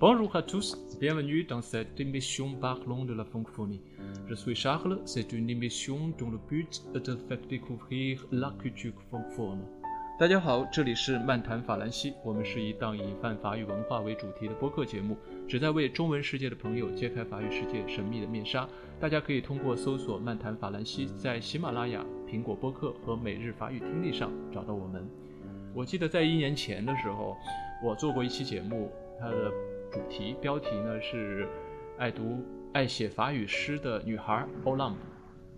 [0.00, 3.80] Bonjour à tous, bienvenue dans cette émission parlant de la francophonie.
[4.28, 8.92] Je suis Charles, c'est une émission dont le but est de faire découvrir la culture
[9.08, 9.60] francophone.
[10.18, 15.16] 大家好，这里是漫谈法兰西，我们是一档以泛法语文化为主题的播客节目，
[15.46, 18.68] 旨在为中文世界的朋友揭开法语世界神秘的面纱。
[19.00, 25.08] 大家可以通过搜索“漫谈法兰西”在喜马拉雅、苹果播客和每日法语听力上找到我们。
[25.72, 27.36] 我记得在一年前的时候，
[27.82, 29.50] 我做过一期节目，它的
[29.94, 31.46] 主题标题呢是
[31.98, 34.94] “爱读爱写法语诗的女孩 Olamp”。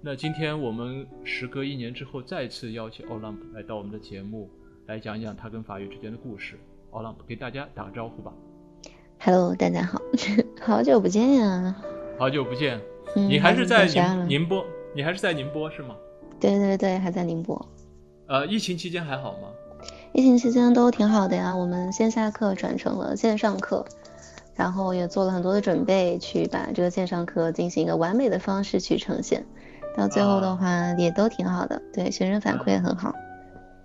[0.02, 4.50] 那今天我们时隔一年之后，再次邀请 Olamp 来到我们的节目，
[4.88, 6.60] 来讲一讲他跟法语之间的故事。
[6.90, 8.30] Olamp 给大家打个招呼吧。
[9.20, 9.98] Hello，大家好，
[10.60, 11.74] 好久不见呀！
[12.18, 12.78] 好久不见，
[13.16, 13.86] 嗯你还是在
[14.28, 14.62] 宁波？
[14.94, 15.96] 你还是在宁波是吗？
[16.38, 17.66] 对对对，还在宁波。
[18.26, 19.48] 呃，疫情期间还好吗？
[20.12, 23.84] 疫情期间都挺好的呀，我们线下课转成了线上课，
[24.56, 29.44] 然后也做了很多的准备，去把这个线上课进行一个完美的方式去呈现。
[29.96, 33.14] 到最后的话也都挺好的，对学生反馈也很好。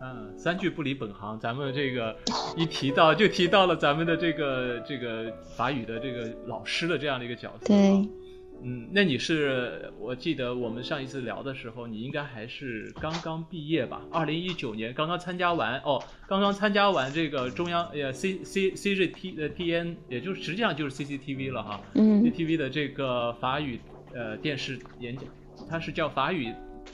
[0.02, 2.16] 嗯，三句不离本行，咱们这个
[2.58, 7.68] 一提到就提到了咱们的这个这个法语的这个老师的这样的一个角色。
[7.68, 8.10] 对，
[8.64, 14.02] 嗯，那你是我记得我们上一次聊的时候，你应该还是刚刚毕业吧？
[14.12, 21.82] 二零一九年刚刚参加完哦，刚刚参加完这个中央呃 C C C G T 呃 T N，也就是实际上就是 CCTV 了哈。
[21.96, 23.80] 嗯 CCTV 的这个法语
[24.14, 25.26] 呃电视演讲，
[25.70, 26.54] 它是叫法语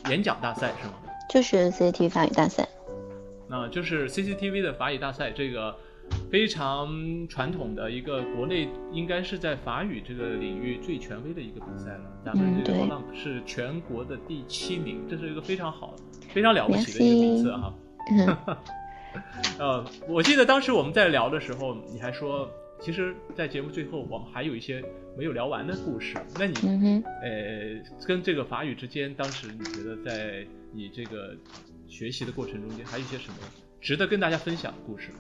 [0.10, 0.94] 演讲大赛是吗？
[1.30, 2.68] 就是 C C T 法语大赛。
[3.50, 5.74] 那就是 CCTV 的法语大赛，这个
[6.30, 12.04] 非常传统的一个国内应该是在法语这个领域最权威的一个比赛了。
[12.26, 15.96] 咱们这个是全国的第七名，这是一个非常好、
[16.34, 17.74] 非常了不起的一个名次哈。
[18.12, 18.38] 嗯，
[19.60, 22.50] 呃，我记得当时我们在聊的时候，你还说，
[22.82, 24.84] 其实，在节目最后我们还有一些
[25.18, 26.18] 没有聊完的故事。
[26.38, 31.36] 那你嗯，呃，跟这个法语之间，当时你觉得在你这个
[31.88, 33.36] 学习的过程中间，还有一些什么
[33.80, 35.18] 值得跟大家分享的故事吗？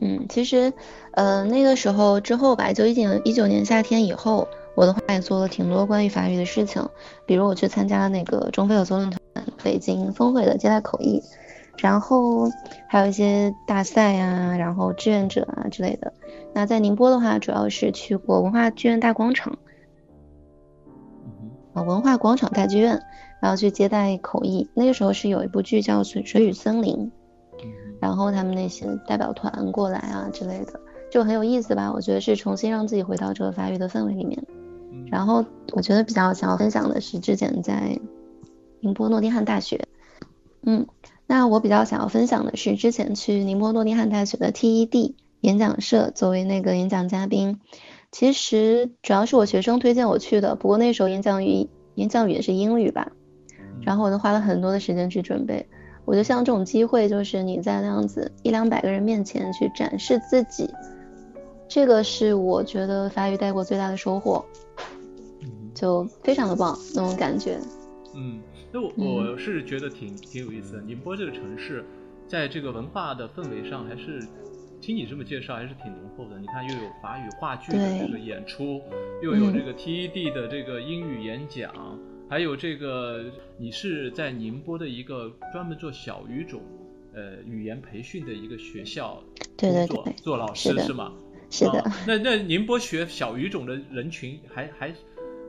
[0.00, 0.72] 嗯，其实，
[1.12, 6.86] 呃，那个时候之后吧，就一九一九年夏天以后，我的话也做了挺多关于法语的事情，
[7.24, 9.20] 比如我去参加那个中非合作论坛
[9.62, 11.22] 北京峰会的接待口译，
[11.78, 12.50] 然后
[12.88, 16.12] 还有一些大赛呀、然后志愿者啊之类的。
[16.52, 19.58] 那在宁波的话，主要是去过文化剧院大广场，
[20.86, 23.02] 嗯呃，文化广场大剧院，
[23.40, 24.68] 然后去接待口译。
[24.74, 27.10] 那个时候是有一部剧叫《水水与森林》，哼，
[28.00, 30.80] 然后他们那些代表团过来啊之类的，
[31.10, 31.92] 就很有意思吧。
[31.92, 34.44] 我觉得是重新让自己回到这个法语的氛围里面。
[34.92, 37.98] 嗯，然后我觉得比较想要分享的是之前在
[38.80, 39.88] 宁波诺丁汉大学，
[40.62, 40.86] 嗯，
[41.26, 47.60] 那我比较想要分享的是之前去宁波诺丁汉大学的 TED 演讲社作为那个演讲嘉宾。
[48.12, 53.12] 其实主要是我学生推荐我去的，不过那时候演讲语演讲语也是英语吧，
[53.82, 55.68] 然后我就花了很多的时间去准备。
[56.06, 60.72] 我觉得像这种机会，就是你在那样子一两百个人面前去展示自己，
[61.68, 64.44] 这个是我觉得法语带过最大的收获，
[65.42, 67.58] 嗯就非常的棒那种感觉。
[68.14, 68.40] 嗯，
[68.72, 70.82] 那我我是觉得挺挺有意思的。
[70.82, 71.84] 宁波这个城市，
[72.28, 74.20] 在这个文化的氛围上，还是
[74.80, 76.38] 听你这么介绍，还是挺浓厚的。
[76.38, 78.80] 你看，又有法语话剧的这个演出，
[79.22, 81.74] 又有这个 TED 的这个英语演讲，
[82.28, 83.24] 还有这个
[83.58, 86.60] 你是在宁波的一个专门做小语种
[87.14, 89.22] 呃语言培训的一个学校
[89.56, 91.12] 对对对做老师是吗？
[91.48, 94.92] 是的，啊那那宁波学小语种的人群还还，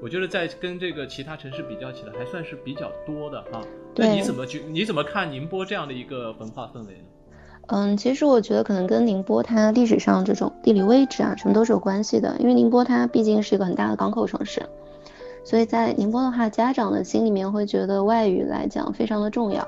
[0.01, 3.61] 我觉得在跟这个其他城市比较起来，还算是比较多的哈。
[3.95, 7.05] 那对你怎么去你怎么看宁波这样的一个文化氛围呢？
[7.69, 12.37] 嗯，其实我觉得可能跟宁波它历史上这种地理位置啊，什么都是有关系的。
[12.39, 14.61] 因为宁波它毕竟是一个很大的港口城市，
[15.47, 19.65] 所以在宁波的话，家长的心里面会觉得外语来讲非常的重要。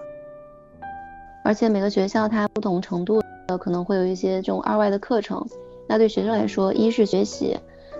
[1.41, 5.41] 而且每个学校它不同程度的可能会有一些这种二外的课程。
[5.87, 7.57] 那对学生来说，一是学习，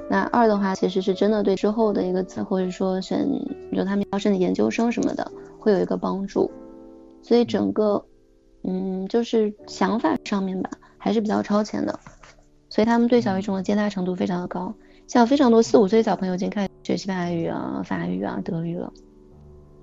[0.09, 3.25] 那二的话其实是真的对之后的一个，或者说选，
[3.71, 6.51] 比如他们要升的研究生什么的，会有一个帮助。
[7.21, 8.04] 所以整个，
[8.65, 11.98] 嗯，就是想法上面吧，还是比较超前的。
[12.68, 14.74] 所以他们对小语种的接纳程度非常的高，
[15.09, 18.94] 像非常多四五岁小朋友已经开始学西班牙语啊、法语啊、德语了。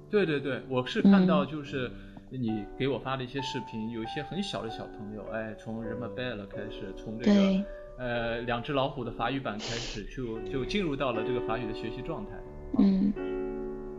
[0.09, 1.91] 对对对，我是看到嗯就是
[2.31, 7.65] 你给我发的一些视频，有一些很小的小朋友，哎，从人们 bell 开始，从这个对
[7.99, 12.31] 呃两只老虎的法语版开始，就就进入到了这个法语的学习状态。
[12.79, 13.13] 嗯，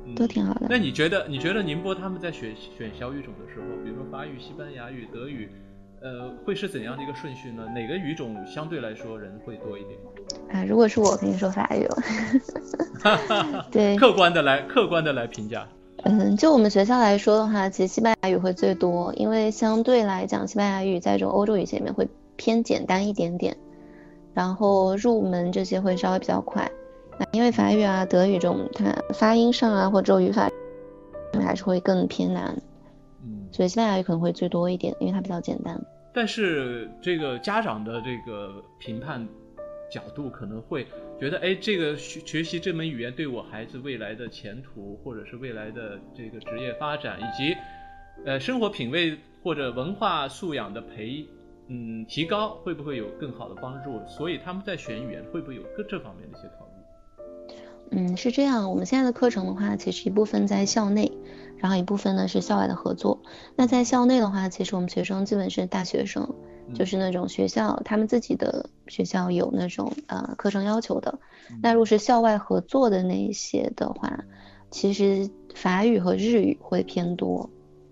[0.06, 0.68] 嗯都挺好的。
[0.70, 5.50] 那你觉得，你觉得宁波他们在选选小语种的时候，比如说法语、西班牙语、德语，
[6.02, 7.66] 呃，会是怎样的一个顺序呢？
[7.74, 10.00] 哪个语种相对来说人会多一点？
[10.52, 11.98] 啊，如果是我肯定说法语了。
[13.72, 15.68] 对，客观的来，客观的来评价。
[16.04, 23.58] 嗯，就我们学校来说的话，其实西班牙语会最多，因为相对来讲，西班牙语在这种欧洲语系里面会偏简单一点点，
[24.34, 26.70] 然后入门这些会稍微比较快。
[27.18, 30.48] 那因为法语啊、德语这种，它发音上啊或者语法
[31.42, 32.56] 还是会更偏难。
[33.48, 35.80] 嗯，所以西班牙语可能会最多一点，因为它比较简单。
[36.14, 39.28] 但是这个家长的这个评判
[39.92, 40.86] 角度可能会
[41.20, 47.56] 觉得，哎，这个学学习这门语言对我孩子未来的前途，或者是未来的这个职业发展，以及
[48.26, 51.28] 呃生活品味或者文化素养的培
[51.68, 54.02] 嗯提高，会不会有更好的帮助？
[54.08, 57.56] 所以他们在选语言会不会有各这方面的一些考虑？
[57.92, 58.70] 嗯，是这样。
[58.70, 61.12] 我们现在的课程的话，其实一部分在校内，
[61.58, 63.17] 然后一部分呢是校外的合作。
[63.56, 66.36] 那在校内的话，其实我们学生基本是大学生，
[66.74, 71.20] 就是那种学校他们自己的学校有那种呃课程要求的。
[71.62, 74.20] 那如果是校外合作的那些的话，
[74.70, 77.50] 其实法语和日语会偏多。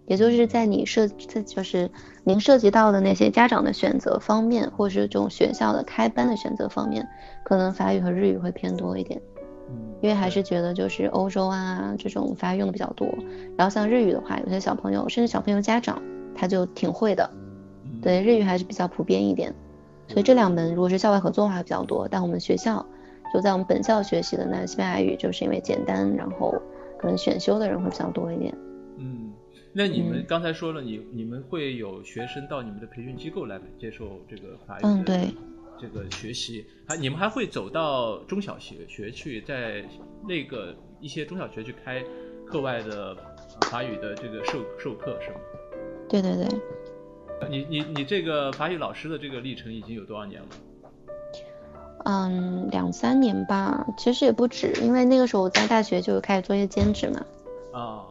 [0.07, 1.89] 也就是在你涉在就是
[2.23, 7.07] 您涉及到的那些家长的选择方面，或是这种学校的开班的选择方面，
[7.43, 9.19] 可能法语和日语会偏多一点。
[10.01, 13.07] 因为还是觉得就是欧洲啊这种法语用的比较多，
[13.57, 16.01] 然后像日语的话，有些小朋友甚至小朋友家长
[16.35, 17.29] 他就挺会的，
[18.01, 19.53] 对日语还是比较普遍一点，
[20.07, 22.85] 所以这两门如果是校外合作的话比较多，但我们学校
[23.33, 26.53] 就在我们本校学习的那西班牙语，就是因为简单，然后
[26.99, 28.55] 可能选修的人会比较多一点。
[28.97, 29.33] 嗯，
[29.73, 34.81] 那你们刚才说了，你你们会有学生到你们的培训机构来接受这个法语？
[34.83, 35.33] 嗯，对。
[35.79, 39.83] 这个学习还你们还会走到中小学学去，在
[40.27, 42.03] 那个一些中小学去开
[42.45, 43.15] 课外的
[43.69, 45.35] 法语的这个授授课是吗？
[46.07, 46.47] 对对对。
[47.49, 50.47] 你你你这个法语老师的这个历程已经有多少年了？
[52.05, 57.25] 嗯，两三年吧，其实也不止，因为那个时候我在大学就开始做一些兼职嘛。
[57.73, 58.05] 啊啊。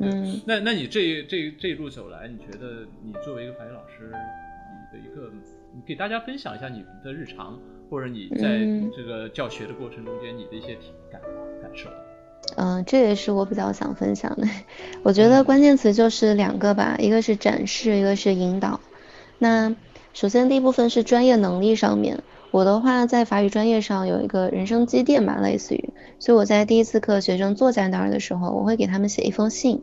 [0.00, 0.40] 嗯。
[0.46, 4.10] 那那你这这这一路走来，你觉得你作为一个法语老师，
[4.92, 5.30] 你的一个。
[5.74, 7.58] 你给大家分享一下你们的日常，
[7.88, 8.58] 或者你在
[8.94, 11.20] 这个教学的过程中间你的一些体感
[11.62, 11.88] 感受。
[12.56, 14.46] 嗯，这也是我比较想分享的。
[15.02, 18.80] 我觉得关键词就是两个吧，一个是展示，一个是引导。
[19.38, 19.74] 那
[20.12, 29.82] 首先第一部分是专业能力上面，我的话在法语专业上有一个人生积淀吧，类似于，所以我在第一次课学生坐在那儿的时候，我会给他们写一封信，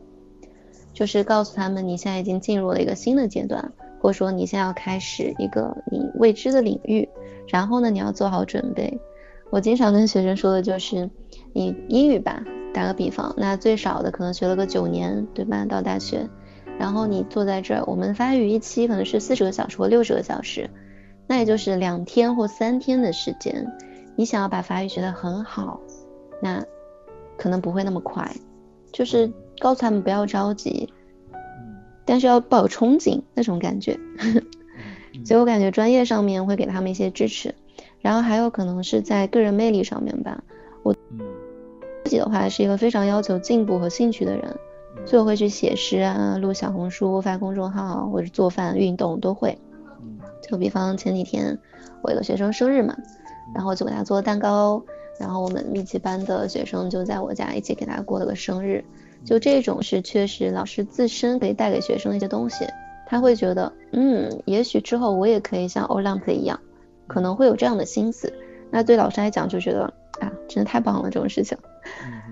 [0.93, 3.71] 就是告诉他们你现在已经进入了一个新的阶段。
[3.99, 7.07] 或者说你现在要开始一个你未知的领域，
[7.47, 8.99] 然后呢，你要做好准备。
[9.51, 11.09] 我经常跟学生说的就是，
[11.53, 12.43] 你英语吧，
[12.73, 15.65] 打个比方，那最少的可能学了个九年，对吧？
[15.65, 16.29] 到大学，
[16.77, 20.69] 然后你坐在这儿，我们发语一期可能是四十个小时或六十个小时，
[21.25, 23.65] 那也就是两天或三天的时间。
[24.15, 25.79] 你想要把法语学得很好，
[26.41, 26.63] 那
[27.37, 28.29] 可能不会那么快，
[28.91, 30.93] 就是告诉他们不要着急。
[32.09, 33.99] 但是要抱有憧憬那种感觉，
[35.23, 37.53] 所以我感觉专业上面会给他们一些支持，
[38.01, 40.43] 然后还有可能是在个人魅力上面吧。
[40.81, 44.57] 我自己的话是一个非常要求进步和兴趣的人，
[45.05, 49.55] 所以我会去写诗啊、录小红书、发公众号或者做饭、运动都会。
[50.41, 51.59] 就比方前几天
[52.01, 52.97] 我有个学生生日嘛，
[53.53, 54.83] 然后就给他做蛋糕，
[55.19, 58.83] 然后我们密集班的学生就在我家一起给他过了个生日。
[59.25, 62.65] 就这种是确实老师自身可以带给学生的一些东西，
[63.05, 66.59] 他会觉得，嗯，也许之后我也可以像 o l a m p 一样，
[67.07, 68.33] 可能会有这样的心思。
[68.71, 69.83] 那对老师来讲就觉得，
[70.19, 71.57] 啊，真的太棒了这种事情。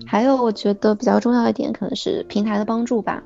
[0.06, 3.22] 还有我觉得比较重要一点可能是平台的帮助吧。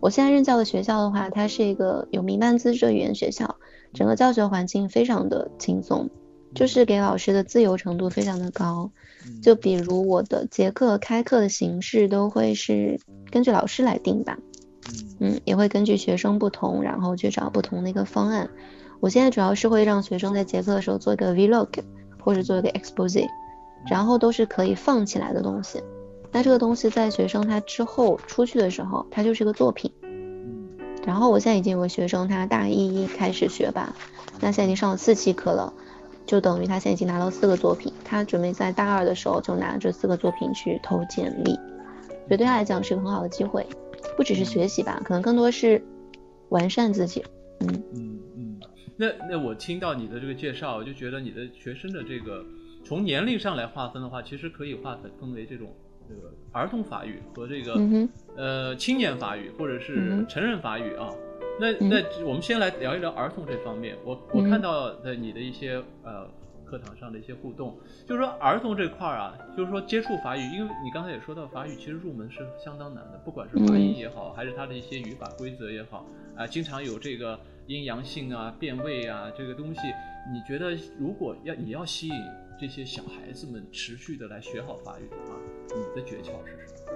[0.00, 3.56] 我现在任教的学校的话，它是一个有民办资质的语言学校，
[3.92, 6.08] 整个教学环境非常的轻松，
[6.58, 8.90] 就是给老师的自由程度非常的高。
[9.40, 12.98] 就比如我的结课开课的形式都会是
[13.30, 14.36] 根据老师来定吧，
[15.20, 18.50] 嗯，也会根据学生不同，然后去找不同的一个方案。
[18.98, 21.68] 我现在主要是会让学生在结课的时候做一个 vlog，
[22.20, 23.24] 或者做一个 expose，
[23.88, 25.80] 然后都是可以放起来的东西。
[26.32, 29.92] 那这个东西在学生他之后出去的时候，他就是个作品。
[31.06, 33.94] 然后我现在已经有个学生，他大一一开始学吧，
[34.40, 35.72] 那现在已经上了四期课了。
[36.28, 43.66] 就等于他现在已经拿到四个作品，他准备在大二的时候就拿这四个作品去投简历，所以对他来讲是一个很好的机会，
[44.14, 45.82] 不只是学习吧，可能更多是
[46.50, 47.24] 完善自己。
[47.60, 48.60] 嗯嗯嗯，
[48.94, 52.44] 那那我听到你的这个介绍，我就觉得你的学生的这个
[52.84, 55.74] 从年龄上来划分的话，其实可以划分分为这种
[56.06, 57.80] 这个儿童法语和这个
[58.36, 61.08] 呃青年法语或者是成人法语啊。
[61.60, 63.96] 那那我们先来聊一聊儿童这方面。
[64.04, 66.28] 我我看到的你的一些呃
[66.64, 67.76] 课堂上的一些互动。
[68.06, 79.80] 就是说儿童这块儿啊，就是说接触法语，因为你刚才也说到法语其实入门是相当难的，不管是发音也好，还是它的一些语法规则也好，啊，经常有这个阴阳性啊、变位啊这个东西。
[80.30, 82.14] 你觉得如果要你要吸引
[82.60, 85.38] 这些小孩子们持续的来学好法语的话，
[85.68, 86.92] 你的诀窍是什么？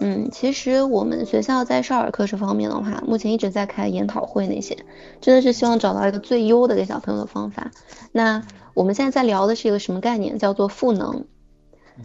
[0.00, 4.76] 嗯，其实我们学校在少儿课这方面的话，目前一直在开研讨会，那些
[5.20, 7.70] 真的是希望找到一个最优的给小朋友的方法。
[8.10, 10.38] 那我们现在在聊的是一个什么概念？
[10.38, 11.24] 叫做赋能，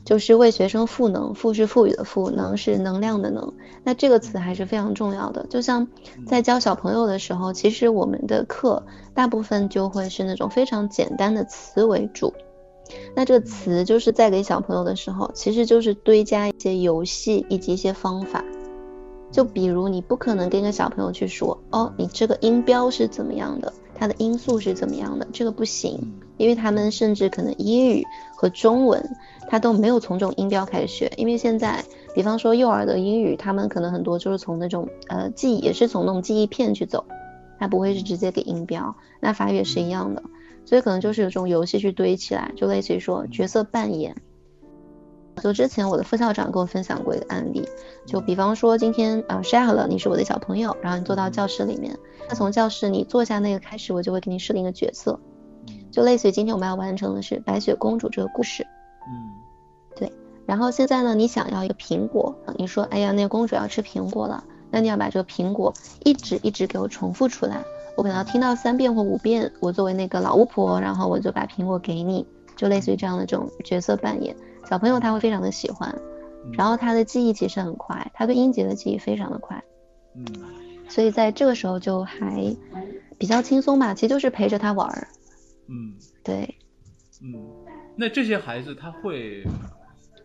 [0.06, 1.34] 就是为学生赋能。
[1.34, 3.54] 赋是赋予的赋，能是能量的能。
[3.84, 5.46] 那这个词还是非常重要的。
[5.48, 5.88] 就像
[6.26, 12.34] 在教小朋友的时候，其实我们的课大部分就会是那种非常简单的词为主。
[13.16, 18.44] 那这个词就是在给小朋友的时候，其实就是堆加一些游戏以及一些方法。
[19.30, 29.04] 就比如你不可能跟一个小朋友去说，哦，你这个音标是怎么样的，它的音素是怎么样的，这个不行，因为他们甚至可能英语和中文
[29.50, 31.84] 他都没有从这种音标开始学，因为现在，
[32.16, 37.04] 比方说幼儿的英语，他们可能很多就是从那种呃记忆，也是从那种记忆片去走，
[37.60, 38.96] 他不会是直接给音标。
[39.20, 40.24] 那法语也是一样的。
[40.68, 44.18] 所以可能就是有这种游戏去堆起来，就类似于说角色扮演。
[45.42, 47.64] 就之前我的副校长跟我分享过一个案例，
[48.06, 51.98] 就比方说今天啊 s h a r e 你是我的小朋友，然后你坐到教室里面，
[52.28, 55.20] 那从教室你坐下那个开始，我就会给你设定一个角色，
[55.90, 58.66] 就类似于今天我们要完成的是白雪公主这个故事。
[59.08, 59.14] 嗯，
[59.96, 60.12] 对。
[60.46, 67.64] 然后现在呢，你想要一个苹果，你说哎呀，那个公主要吃苹果了，那你要把这个苹果一直一直给我重复出来。
[67.98, 72.26] 我可能要听到三遍或五遍，我作为那个老巫婆，然后我就把苹果给你，
[72.56, 74.36] 就类似于这样的这种角色扮演。
[74.70, 75.94] 小朋友他会非常的喜欢，
[76.54, 79.64] 然后他的记忆其实很快，他对音节的记忆非常的快。
[80.16, 80.26] 嗯，
[80.88, 82.56] 所以在这个时候就还
[83.18, 85.08] 比较轻松吧，其实就是陪着他玩儿。
[85.68, 86.56] 嗯，对。
[87.24, 87.34] 嗯，
[87.96, 89.44] 那这些孩子他会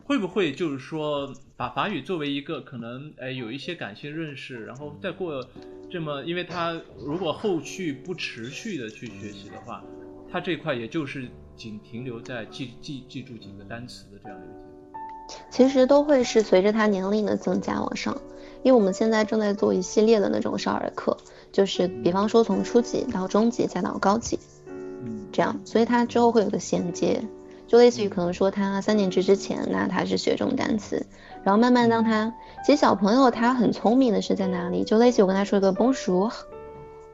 [0.04, 5.44] 会不会就是说把法语作为一个可能哎有一些感性认识，然后再过。
[5.90, 9.84] 这么，因为他如果后续不持续的去学习的话，
[10.32, 15.42] 他这块也就是仅停留在记记记住几个单词的这样的一个阶段。
[15.50, 18.16] 其实都会是随着他年龄的增加往上，
[18.62, 21.14] 因为我们现在正在做一系列的那种少儿课，
[21.52, 27.22] 就是比方说从初级到中级再到高级，嗯，这样，所以他之后会有个衔接，
[27.72, 31.06] 就类似于可能说他三年级之前，那他是学这种单词。
[31.42, 32.34] 然后慢慢当他，
[32.66, 34.84] 其实小朋友他很聪明的是在哪里？
[34.84, 36.30] 就类似我跟他说一个 Bonjour，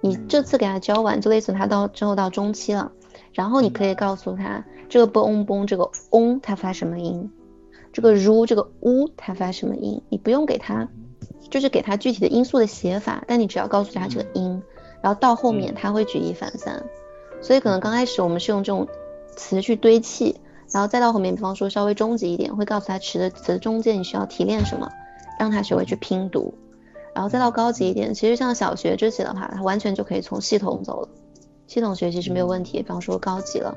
[0.00, 2.90] 你这次给他教完，就类似他到之后到中期了，
[3.32, 7.30] 然后你可以告诉他这个 bon bon 这个 on 它发什么音，
[7.92, 10.88] 这个 ru 这个 u 它发什么音，你不用给他，
[11.50, 14.60] 就是给他具体的音素的写法，但你只要告诉他这个音，
[15.02, 16.82] 然后到后面他会举一反三，
[17.40, 18.88] 所以可能刚开始我们是用这种
[19.36, 20.40] 词去堆砌。
[20.72, 24.90] 然后再到后面，比方说稍微中级一点，会告诉他词的词中间你需要提炼什么，
[25.38, 26.52] 让他学会去拼读。
[27.14, 31.08] 然后再到高级一点，其实像小学这些的话，他完全就可以从系统走了，
[31.66, 32.82] 系统学习是没有问题。
[32.82, 33.74] 比方说高级了，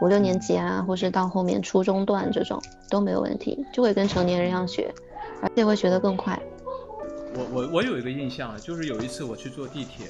[0.00, 4.94] 五六年级啊，或是到后面初中段这种都没有问题，就会跟成年人一样学，
[5.42, 6.40] 而且会学得更快。
[7.34, 10.06] 我我我有一个印象啊，就是有一次我去坐地铁。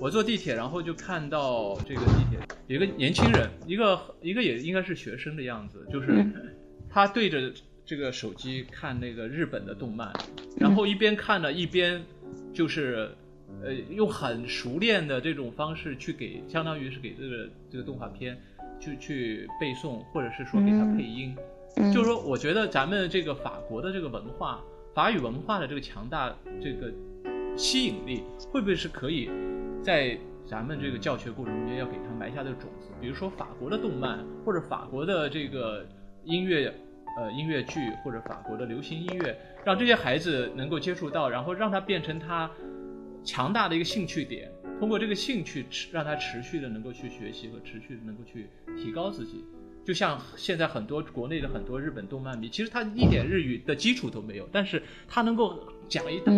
[0.00, 6.24] 我坐地铁，然后就看到这个地铁有一个年轻人，一个一个也应该是学生的样子，就是
[6.90, 7.52] 他对着
[7.84, 10.12] 这个手机看那个日本的动漫，
[10.56, 12.02] 然后一边看呢一边
[12.52, 13.10] 就是
[13.62, 18.40] 呃用很熟练的这种方式去给，相当于是给这个这个动画片
[18.78, 21.34] 去去背诵，或者是说给他配音。
[21.92, 24.60] 就是说，我觉得咱们这个法国的这个文化，
[24.94, 26.92] 法语文化的这个强大这个
[27.56, 29.30] 吸引力，会不会是可以？
[29.82, 32.90] 在咱们这个教学过程中间，要给他埋下这个种子。
[33.00, 35.86] 比如说法国的动漫，或者法国的这个
[36.24, 36.72] 音乐，
[37.16, 42.50] 呃，音乐剧，或者法国的流行音乐，让这些孩子能够接触到，然后让他变成他
[43.24, 44.50] 强大的一个兴趣点。
[44.78, 49.44] 通过这个兴趣，持让他持续的能够去学习和持续的能够去提高自己。
[49.84, 55.58] 就像现在很多国内的很多日本动漫迷，其实他一点日语的基础都没有，但是他能够
[55.88, 56.32] 讲一大，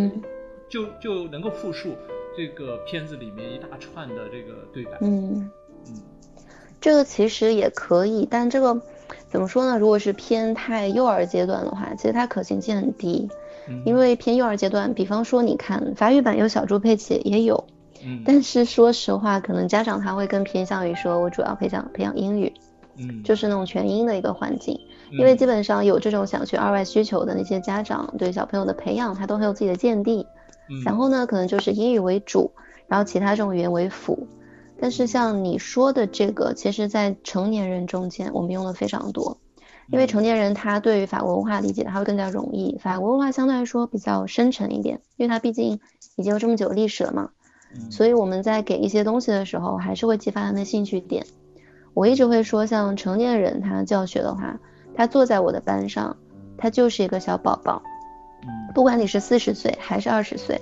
[0.68, 1.96] 就就能够复述。
[2.36, 5.50] 这个片子里面一大串的这个对白，嗯。
[5.86, 6.00] 嗯，
[6.80, 8.80] 这个其实也可以，但这个
[9.28, 9.78] 怎么说呢？
[9.78, 13.28] 如果是偏太幼儿阶段的话，其实它可行性很低，
[13.84, 17.66] 因为偏幼儿阶段，比方说你看法语版有小猪佩奇也有，
[18.04, 22.52] 嗯，但是说实话，可能家长他会更偏向于说我主要培养培养英语，
[22.96, 24.78] 嗯，就是那种全英的一个环境，
[25.12, 30.26] 因为基本上有这种想去二外需求的那些家长，对小朋友的培养他都很有自己的见地。
[30.84, 32.52] 然后呢，可能就是英语为主，
[32.88, 34.26] 然后其他这种语言为辅。
[34.80, 39.38] 但是像你说的这个，其实在成年人中间我们用的非常多，
[39.90, 45.78] 因为成年人他对于法国文化理解他会更加容易，法国文化相对来说比较深沉一点，因为它毕竟
[46.16, 47.30] 已经有这么久历史了嘛，
[47.90, 51.24] 所以我们在给一些东西的时候，还是会激发他的兴趣点。
[51.94, 54.58] 我一直会说，像成年人他教学的话，
[54.96, 56.16] 他坐在我的班上，
[56.58, 57.82] 他就是一个小宝宝，
[58.74, 60.60] 不管你是四十岁还是二十岁。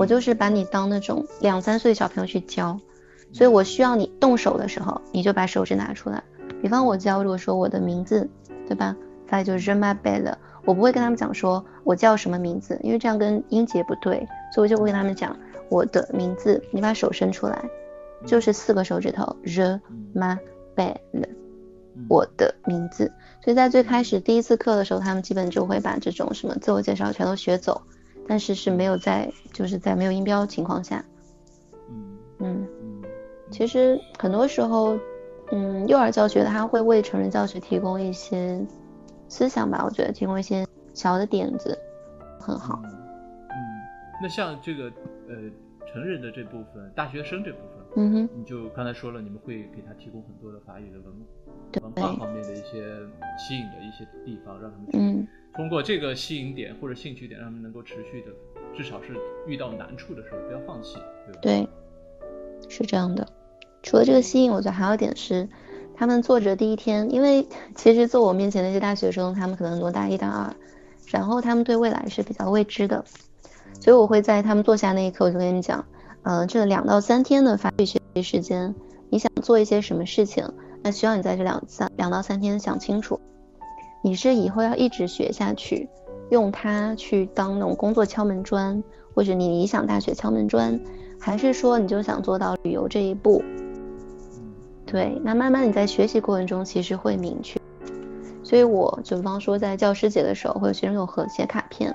[0.00, 2.76] 我就是把你当那种两三岁小朋友去教，
[3.32, 6.20] 所以我需要你动手的时候，你就把手指拿出来。
[6.60, 8.28] 比方我教，如果说我的名字，
[8.66, 8.96] 对吧？
[9.28, 15.36] 发就是 my belle，我不会跟他们讲说我叫什么名字，因为这样跟音节不对，所以我就会跟他们讲
[15.68, 16.60] 我的名字。
[16.72, 17.64] 你把手伸出来，
[18.24, 19.80] 就是四个手指头，the
[20.16, 20.36] my
[20.74, 21.28] belle，
[22.08, 23.12] 我的名字。
[23.42, 27.82] 所以在最开始第一次课的时候，他们基本就会把这种什么自我介绍全都学走。
[28.28, 31.04] 但是是没有在，就是在没有音标情况下，
[31.88, 32.18] 嗯。
[32.40, 32.68] 嗯。
[32.82, 33.02] 嗯，
[33.52, 34.98] 其实很多时候，
[35.52, 38.60] 嗯，幼儿教学它会为成人教学提供一些
[39.28, 41.78] 思想吧，我觉得提供一些小的点子，
[42.40, 42.82] 很好。
[42.84, 43.56] 嗯，
[44.20, 44.86] 那像这个
[45.28, 45.36] 呃
[45.92, 52.84] 成人的这部分，大学生这部分，嗯哼，你就刚才说了，你们会给他提供很多的法语的文文化方面的一些
[53.38, 55.28] 吸引的一些地方，让他们去。
[55.54, 58.28] 通过这个吸引点或者兴趣点，让他们能够持续的，
[58.76, 61.40] 至少是遇到难处的时候不要放弃，对吧？
[61.40, 61.68] 对，
[62.68, 63.26] 是这样的。
[63.82, 65.48] 除了这个吸引，我觉得还有一点是，
[65.94, 70.54] 他们坐着第一天，因为其实坐我面前那些大学生，他们可能很多大一、大二，
[71.10, 73.02] 然后他们对未来是比较未知的，
[73.80, 75.82] 所以我会在他们坐下那一刻，我就跟你讲，
[76.28, 78.74] 嗯，这两到三天的法语学习时间，
[79.10, 80.44] 你想做一些什么事情，
[80.82, 83.20] 那需要你在这两三两到三天想清楚。
[84.02, 85.88] 你是以后要一直学下去，
[86.30, 88.82] 用它去当那种工作敲门砖，
[89.14, 90.80] 或者你理想大学敲门砖，
[91.20, 93.40] 还是说你就想做到旅游这一步？
[94.84, 97.56] 对，那慢慢你在学习过程中其实会明确。
[98.42, 101.94] 所以我就比方说在教师节的时候，会有学生有和写卡片，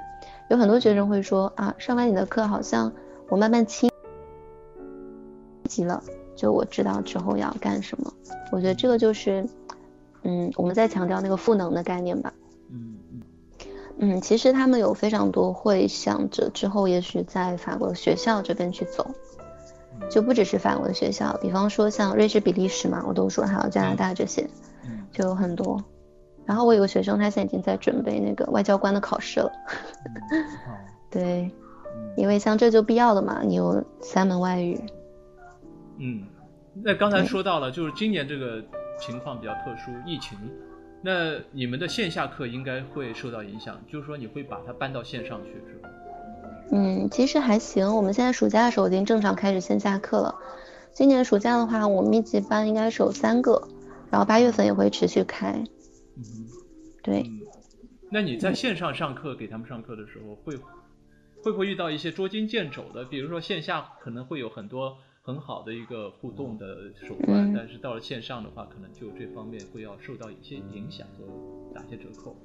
[0.50, 2.94] 有很多学生会说啊，上完你的课好像
[3.28, 3.91] 我慢慢清
[5.72, 6.04] 晰了，
[6.36, 8.14] 就我知道之后要干什么。
[8.52, 9.48] 我觉得这个就是。
[10.24, 12.32] 嗯，我们在强调那个赋能的概念吧。
[12.70, 13.22] 嗯嗯
[13.98, 19.10] 嗯，其实他们有非常多会想着之后也许在法国学校这边去走，
[20.12, 24.48] 就不只是法国的学校，比方说像瑞士、比利时嘛，我都说还有加拿大这些，
[25.12, 25.84] 就有很多。
[26.46, 29.52] 然后我有个学生，他现在已经在准备那个外交官的考试了。
[31.10, 31.50] 对，
[32.16, 34.80] 因为像这就必要的嘛，你有三门外语。
[36.02, 36.24] 嗯，
[36.84, 38.62] 那刚才说到了，就是今年这个。
[39.00, 40.38] 情况比较特殊，疫情，
[41.02, 45.90] 那你们的线下课应该会受到影响，就是说你会把它搬到线上去，是吧？
[46.72, 50.36] 嗯，其实还行，我们现在暑假的时候已经正常开始线下课了。
[50.94, 53.68] 今年暑假的话，我们密集班应该是有三个，
[54.12, 55.64] 然后八月份也会持续开。
[56.18, 56.24] 嗯，
[57.02, 57.26] 对。
[58.12, 60.56] 那你在线上上课给他们上课的时候，会
[61.42, 63.04] 会不会遇到一些捉襟见肘的？
[63.06, 65.00] 比如说线下可能会有很多。
[65.24, 66.66] 很好的一个互动的
[67.08, 71.26] 手段，但是到了线上的话，可能就这方面会要受到一些影响和
[71.76, 72.36] 打些折扣。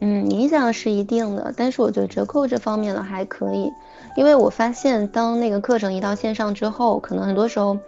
[0.00, 3.72] 嗯，影响是一定的，但是我觉得折扣这方面呢还可以，
[4.14, 7.78] 因为我发现当那个课程移到线上之后，可能很多时候，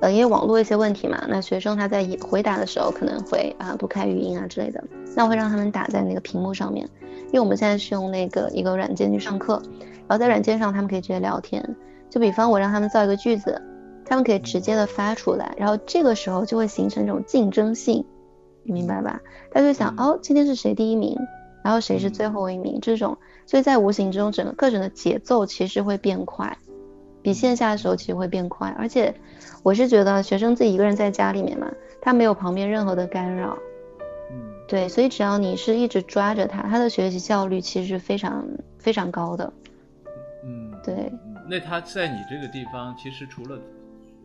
[0.00, 4.82] 呃，因为网络一些问题嘛，那学生他在回答的时候可能会啊不开语音啊之类的，
[5.14, 6.88] 那我会让他们打在那个屏幕上面，
[7.26, 11.62] 因为我们现在是用那个一个软件去上课，然后在软件上他们可以直接聊天，
[12.08, 13.62] 就比方我让他们造一个句子。
[14.10, 18.04] 他们可以直接的发出来，然后这个时候就会形成这种竞争性，
[18.64, 19.20] 你明白吧？
[19.52, 21.16] 他就想，哦，今天是谁第一名，
[21.62, 26.58] 然后谁是最后一名，这种，所以在无形之中，整个课程的节奏其实会变快，
[27.22, 28.74] 比线下的时候其实会变快。
[28.76, 29.14] 而且，
[29.62, 31.70] 我是觉得学生自己一个人在家里面嘛，
[32.02, 33.56] 他没有旁边任何的干扰，
[34.32, 38.44] 嗯，对，所以只要你是一直抓着他，他的学习效率其实是非常
[38.76, 39.52] 非常高的，
[40.44, 41.12] 嗯，对。
[41.48, 43.56] 那他在你这个地方，其实除了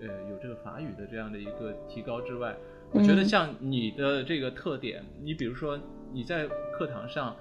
[0.02, 2.56] 呃，有这个法语的这样的一个提高之外，
[2.92, 5.80] 我觉得像你的这个特点，你比如说
[6.14, 7.36] 你在课堂上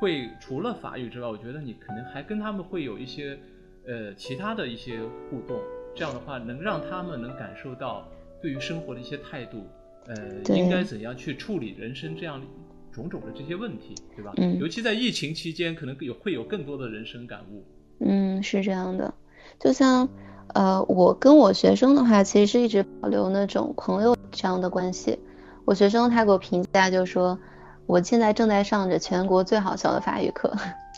[0.00, 3.38] 会除了法语之外，我觉得你可能还跟他们会有一些
[3.86, 5.60] 呃其他的一些互动，
[5.94, 8.08] 这样的话能让他们能感受到
[8.42, 9.64] 对于生活的一些态度，
[10.06, 12.42] 呃，应该怎样去处理人生这样
[12.90, 14.32] 种种的这些问题，对吧？
[14.38, 14.58] 嗯。
[14.58, 17.64] 尤其在疫情期间，可能有会有更多的人生感悟。
[18.00, 19.14] 嗯，是这样的，
[19.60, 20.08] 就像。
[20.54, 25.18] 呃，我跟我学生的话，其实是一直保留那种朋友这样的关系。
[25.64, 27.38] 我学生他给我评价就说，
[27.86, 30.52] 我现在正在上着全国最好笑的法语课，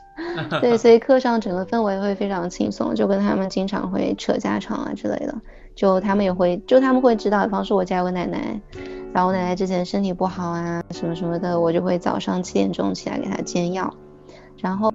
[0.60, 5.34] 对，所以课上整个氛围会非常轻松，就跟他们经常会扯家常啊之类的，
[5.74, 8.60] 就他们也会，就他们会知道，比方说我家有个奶奶，
[9.12, 13.92] 然后我奶奶之前身体不好啊，什么什么的，我就会早上七点钟起来给她煎药。
[14.56, 14.90] 然后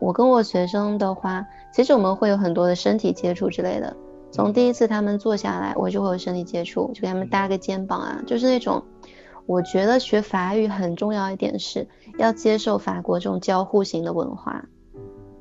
[0.00, 3.94] 我跟我学生的话，其实我们会有很多的身体接触之类的。
[4.30, 8.82] 从第一次他们坐下来，我就会有身体接触，就给他们搭个肩膀啊，就是那种。
[9.44, 14.64] 我觉得学法语很重要一点是要接受法国这种交互型的文化。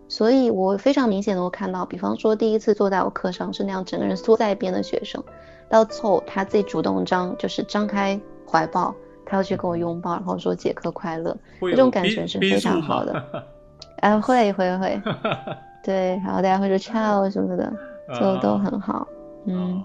[0.07, 5.23] 所以我非常明显能够看到，比方说第一次坐在我课上是那样整个人缩在一边的学生，
[5.69, 13.23] 到最后他自己主动张，就是张开怀抱，他要去跟我拥抱，然后说解课快乐，这种感觉是非常好的。
[14.01, 15.01] 啊，会会会，
[15.83, 17.71] 对，然后大家会说 ciao 什么的，
[18.19, 19.07] 就都很好。
[19.45, 19.83] 嗯，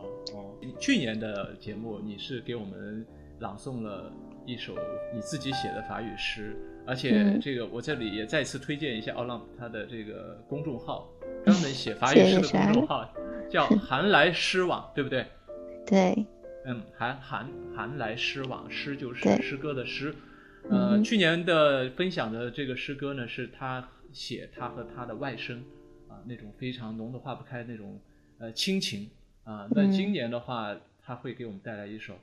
[0.78, 3.06] 去年的节目你是给我们
[3.38, 4.10] 朗诵了
[4.44, 4.74] 一首
[5.14, 6.56] 你自己写的法语诗。
[6.88, 11.08] 而且这个我这里也再次推荐一下奥浪他的这个公众号，
[11.44, 13.08] 专门写法语诗的公众号，
[13.50, 15.26] 叫 寒来诗网，对不对？
[15.84, 16.26] 对。
[16.64, 20.14] 嗯，寒寒寒来诗网，诗就是诗歌的诗。
[20.70, 25.58] 呃，去年的分享的这个诗歌呢，是他写他和他的外甥
[26.08, 28.00] 啊那种非常浓的化不开那种
[28.38, 29.10] 呃亲情
[29.44, 29.68] 啊。
[29.70, 32.14] 那今年的话，他会给我们带来一首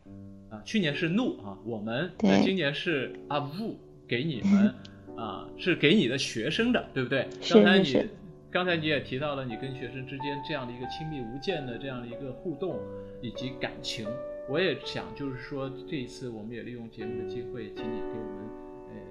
[0.49, 3.77] 啊，去年是怒啊，我们，那今年是阿布。
[4.05, 4.75] 给你们
[5.15, 7.25] 啊，是给你的学生的，对不对？
[7.49, 8.09] 刚才你
[8.51, 12.77] 刚才你也提到了你跟学生之间这样的一个亲密无间的这样的一个互动
[13.21, 14.05] 以及感情。
[14.49, 18.62] 我也想就是说，这一次我们也利用节目的机会，请你给我们呃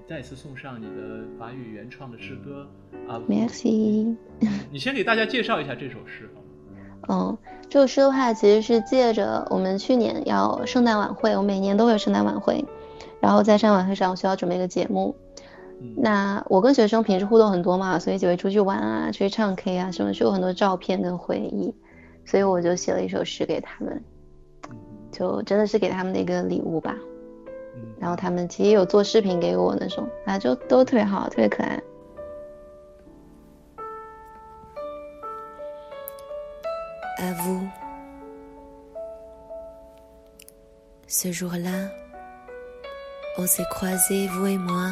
[0.07, 2.67] 再次送上你的法语原创的诗歌
[3.07, 3.21] 啊。
[3.27, 4.15] Merci。
[4.71, 6.47] 你先给大家介绍一下这首诗好吗？
[7.09, 7.37] 嗯，
[7.69, 12.63] 这首诗的话，其实是借着我们去年要圣诞晚会，我每年都会有圣诞晚会。
[13.19, 15.15] 然后在圣诞晚会上，我需要准备一个节目。
[15.97, 21.73] 那我跟学生平时互动很多嘛，所以就会出去玩啊，出去唱 K 啊，什么就有很多照片跟回忆。
[22.25, 24.01] 所以我就写了一首诗给他们，
[25.11, 26.95] 就真的是给他们的一个礼物吧。
[27.99, 31.81] 然后他们其实有做视频给我那种，啊，就都特别好，特别可爱。
[37.19, 37.67] À vous,
[41.07, 41.89] ce jour-là.
[43.37, 44.91] On s'est croisés, vous et moi,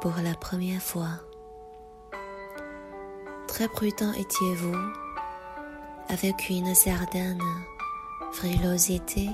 [0.00, 1.08] pour la première fois.
[3.48, 4.76] Très prudent étiez-vous,
[6.08, 7.40] avec une certaine
[8.32, 9.28] frilosité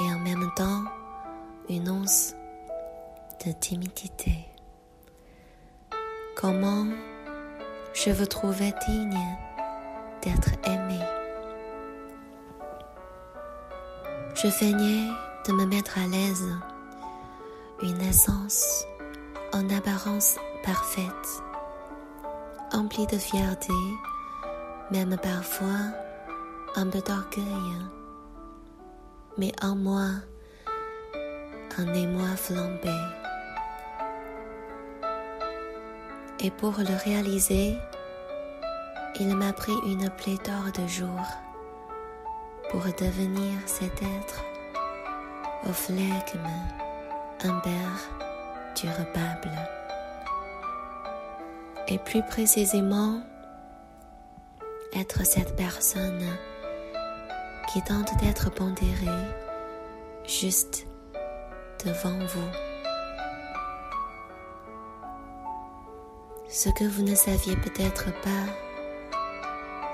[0.00, 0.84] et en même temps
[1.68, 2.34] une once
[3.44, 4.46] de timidité.
[6.36, 6.86] Comment
[7.94, 9.36] je vous trouvais digne
[10.22, 10.98] d'être aimé.
[14.34, 15.08] Je feignais
[15.46, 16.48] de me mettre à l'aise,
[17.82, 18.86] une essence
[19.52, 21.42] en apparence parfaite,
[22.72, 23.74] emplie de fierté,
[24.90, 25.92] même parfois
[26.76, 27.76] un peu d'orgueil,
[29.38, 30.08] mais en moi,
[31.78, 32.96] un émoi flambé.
[36.40, 37.76] Et pour le réaliser,
[39.20, 41.28] il m'a pris une pléthore de jours
[42.70, 44.44] pour devenir cet être
[45.68, 46.50] au flegme
[48.80, 49.50] durable.
[51.88, 53.20] Et plus précisément,
[54.94, 56.24] être cette personne
[57.72, 59.06] qui tente d'être pondérée
[60.26, 60.86] juste
[61.86, 62.50] devant vous.
[66.50, 69.08] Ce que vous ne saviez peut-être pas,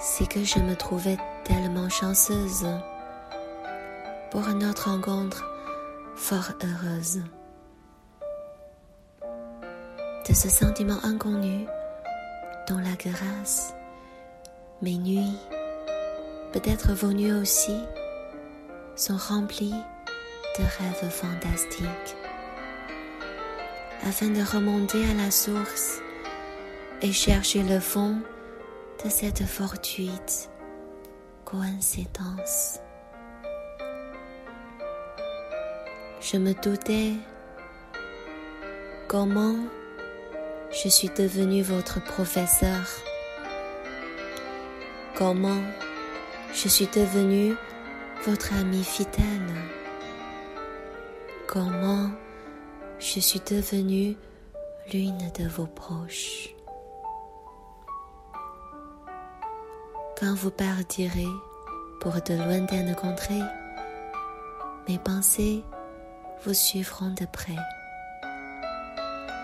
[0.01, 2.67] c'est que je me trouvais tellement chanceuse
[4.33, 5.45] pour notre rencontre
[6.17, 7.23] fort heureuse.
[10.29, 11.65] De ce sentiment inconnu
[12.69, 13.73] dont la grâce,
[14.83, 15.39] mes nuits,
[16.53, 17.77] peut-être vos nuits aussi,
[18.97, 19.75] sont remplies
[20.59, 22.17] de rêves fantastiques.
[24.07, 26.01] Afin de remonter à la source
[27.03, 28.19] et chercher le fond
[29.05, 30.51] de cette fortuite
[31.45, 32.81] coïncidence.
[36.21, 37.13] Je me doutais
[39.07, 39.57] comment
[40.71, 42.85] je suis devenu votre professeur,
[45.17, 45.63] comment
[46.53, 47.55] je suis devenu
[48.27, 49.55] votre ami fidèle,
[51.47, 52.11] comment
[52.99, 54.17] je suis devenue
[54.93, 56.55] l'une de vos proches?
[60.19, 61.29] Quand vous partirez
[62.01, 63.43] pour de lointaines contrées,
[64.89, 65.63] mes pensées
[66.45, 67.57] vous suivront de près.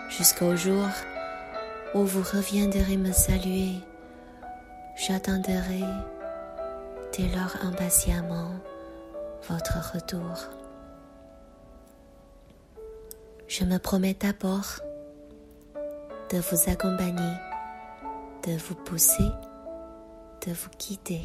[0.08, 0.86] Jusqu'au jour
[1.94, 3.74] où vous reviendrez me saluer,
[4.96, 5.82] j'attendrai
[7.18, 8.50] j'attends alors impatiemment
[9.48, 10.36] votre retour.
[13.46, 14.80] Je me promets d'abord
[16.30, 17.34] de vous accompagner,
[18.46, 19.30] de vous pousser,
[20.46, 21.22] de vous guider.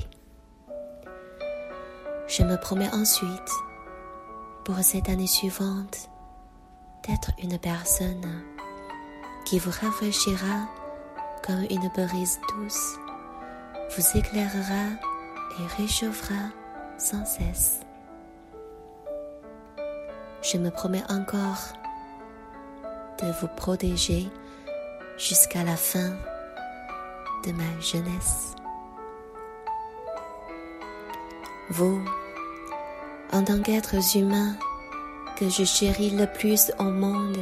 [2.27, 3.51] Je me promets ensuite,
[4.65, 6.09] pour cette année suivante,
[7.07, 8.43] d'être une personne
[9.45, 10.67] qui vous rafraîchira
[11.45, 12.97] comme une brise douce,
[13.95, 15.08] vous éclairera
[15.57, 16.49] et réchauffera
[16.97, 17.79] sans cesse.
[20.41, 21.73] Je me promets encore
[23.21, 24.29] de vous protéger
[25.17, 26.11] jusqu'à la fin
[27.45, 28.55] de ma jeunesse.
[31.69, 32.01] Vous,
[33.31, 34.55] en tant qu'êtres humains
[35.37, 37.37] que je chéris le plus au monde,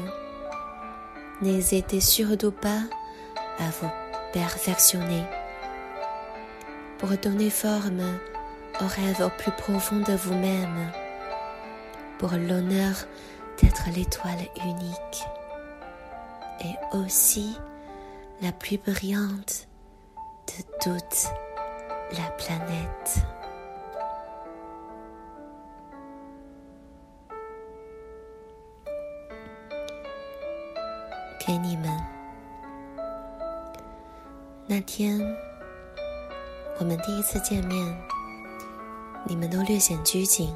[1.42, 2.82] n'hésitez surtout pas
[3.60, 3.90] à vous
[4.34, 5.24] perfectionner
[7.00, 8.02] pour donner forme
[8.82, 10.92] au rêve au plus profond de vous-même,
[12.20, 12.96] pour l'honneur
[13.62, 15.24] d'être l'étoile unique
[16.62, 17.58] et aussi
[18.42, 19.68] la plus brillante
[20.48, 21.28] de toute
[22.18, 23.24] la planète.
[36.80, 37.98] 我们第一次见面，
[39.26, 40.54] 你们都略显拘谨，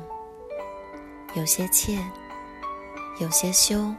[1.34, 1.98] 有些怯，
[3.20, 3.92] 有些羞，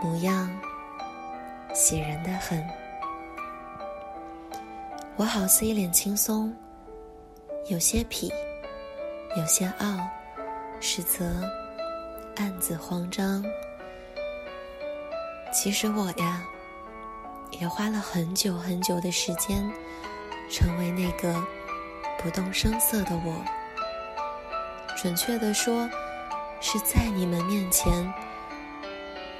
[0.00, 0.50] 模样
[1.74, 2.66] 喜人的很。
[5.16, 6.56] 我好似一脸轻松，
[7.66, 8.32] 有些痞，
[9.36, 9.98] 有些傲，
[10.80, 11.26] 实则
[12.36, 13.44] 暗自慌张。
[15.52, 16.42] 其实我呀，
[17.50, 19.70] 也花了很久很久的时间，
[20.50, 21.40] 成为那个
[22.18, 23.42] 不动声色的我。
[25.00, 25.88] 准确的说，
[26.60, 28.12] 是在你们面前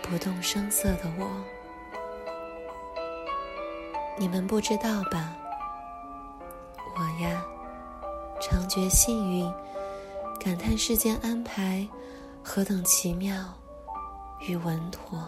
[0.03, 1.29] 不动声色的我。
[4.16, 5.37] 你们不知道吧？
[6.96, 7.44] 我呀，
[8.40, 9.53] 常觉幸运，
[10.38, 11.87] 感叹世间安排
[12.42, 13.35] 何等奇妙
[14.40, 15.18] 与稳妥。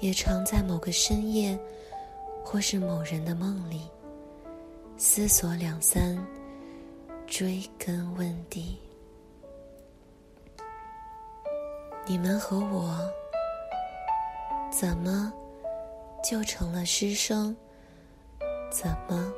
[0.00, 1.58] 也常在某个深夜，
[2.44, 3.90] 或是某人的梦里，
[4.98, 6.16] 思索两三，
[7.26, 8.78] 追根问底。
[12.06, 12.96] 你们和我，
[14.70, 15.32] 怎么
[16.22, 17.56] 就成了师生？
[18.70, 19.32] 怎么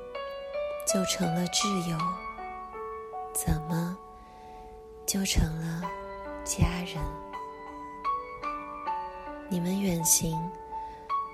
[0.87, 1.97] 就成了挚友？
[3.33, 3.97] 怎么
[5.07, 5.83] 就成了
[6.45, 7.01] 家人？
[9.49, 10.37] 你们远行，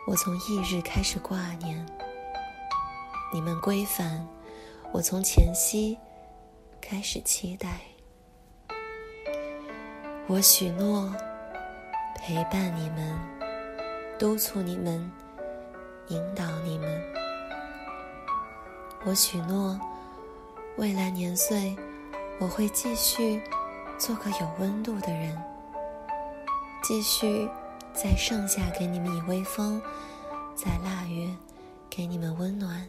[0.04, 1.78] 我从翌日开始挂念；
[3.32, 4.26] 你们归返，
[4.92, 5.96] 我从前夕
[6.80, 7.80] 开始期待。
[10.26, 11.14] 我许诺
[12.16, 13.16] 陪伴你们，
[14.18, 15.08] 督促你们，
[16.08, 17.02] 引导你们。
[19.04, 19.78] 我许诺，
[20.78, 21.76] 未来年岁，
[22.40, 23.40] 我会继续
[23.98, 25.40] 做个有温度的人，
[26.82, 27.48] 继续。
[27.94, 29.80] 在盛夏给你们以微风，
[30.54, 31.28] 在腊月
[31.90, 32.86] 给你们温暖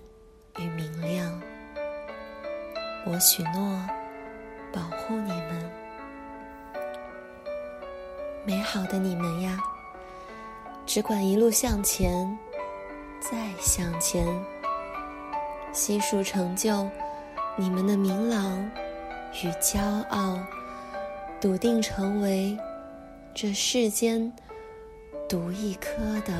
[0.57, 1.41] 与明亮。
[3.05, 3.79] 我许诺
[4.71, 5.71] 保护你们，
[8.45, 9.59] 美好的你们呀，
[10.85, 12.37] 只管一路向前，
[13.19, 14.25] 再向前，
[15.73, 16.87] 悉数成就
[17.57, 18.57] 你们的明朗
[19.43, 20.39] 与骄傲，
[21.41, 22.57] 笃定成为
[23.33, 24.31] 这世间。
[25.33, 25.89] 独一颗
[26.27, 26.31] 的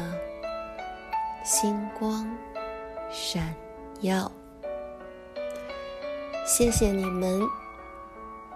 [1.44, 2.30] 星光
[3.10, 3.52] 闪
[4.02, 4.32] 耀，
[6.46, 7.42] 谢谢你们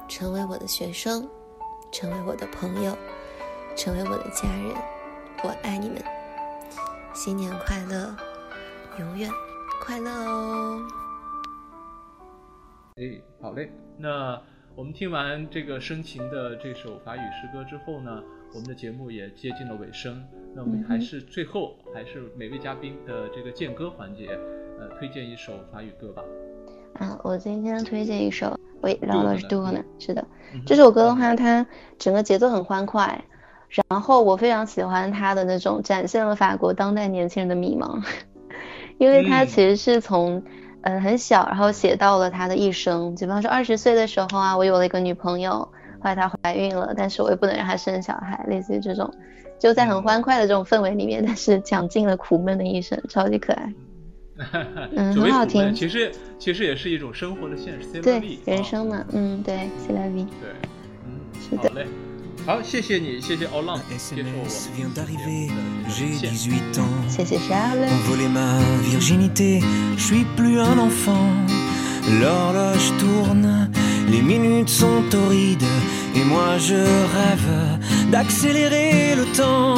[0.07, 1.27] 成为我的学生，
[1.91, 2.95] 成为我的朋友，
[3.75, 4.75] 成为我的家人，
[5.43, 5.99] 我爱你们，
[7.15, 8.15] 新年快乐，
[8.99, 9.31] 永远
[9.81, 10.87] 快乐哦！
[12.97, 14.39] 哎，好嘞，那
[14.75, 18.21] 我们听完这个深情的这首法语诗歌之后呢？
[18.57, 20.19] 我们的节目也接近了尾声，
[20.55, 24.29] 那我们还是最后还是每位嘉宾的这个荐歌环节，
[24.79, 26.23] 呃，推荐一首法语歌吧。
[26.93, 29.83] 啊，我今天推荐一首，喂，然后是杜克呢？
[29.99, 30.25] 是的，
[30.65, 31.67] 这首歌的话，它
[31.99, 33.25] 整个节奏很欢快，
[33.69, 38.03] 然后我非常喜欢它的那种展现了法国当代年轻人的迷茫，
[38.97, 40.41] 因为它其实是从
[40.81, 45.69] 嗯很小，然后写到了他的一生，比方说二十岁的时候啊，我有了一个女朋友。
[45.99, 49.13] 后来她怀孕了，但是我又不能让她生小孩，类似于这种，
[49.59, 53.73] 就在很欢快的这种氛围里面，但是讲尽了苦闷的一生，超级可爱。
[54.95, 55.73] 嗯，很好听。
[55.73, 58.01] 其实其实也是一种生活的现实。
[58.01, 60.25] 对，人生嘛，嗯，对，谢拉比。
[60.39, 60.49] 对，
[61.05, 61.69] 嗯，是的。
[61.69, 61.87] 好嘞，
[62.45, 64.31] 好，谢谢你，谢谢奥浪接受我们。
[67.09, 67.89] 谢谢 Charles。
[74.07, 75.63] Les minutes sont torrides,
[76.15, 79.75] et moi je rêve d'accélérer le temps.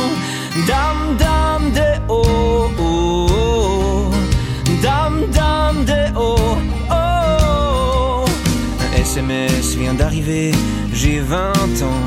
[0.68, 4.12] Dame, dame, de oh, oh,
[4.84, 6.38] dame, dame, de oh,
[6.92, 8.26] oh.
[8.82, 10.52] Un SMS vient d'arriver,
[10.94, 11.38] j'ai 20
[11.84, 12.06] ans.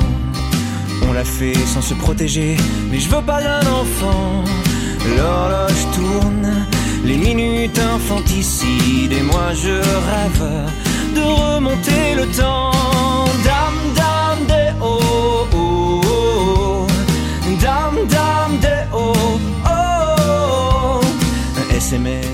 [1.09, 2.57] On l'a fait sans se protéger,
[2.91, 4.45] mais je veux pas d'un enfant.
[5.17, 6.67] L'horloge tourne
[7.05, 9.75] les minutes infanticides et moi je
[10.11, 10.71] rêve
[11.13, 12.73] de remonter le temps.
[13.45, 15.47] Dame, dame des oh.
[17.61, 19.13] Dame, dame des oh.
[19.67, 21.01] oh, oh.
[21.75, 22.32] SMS.